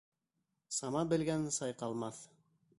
[0.77, 2.27] Сама белгән сайҡалмаҫ.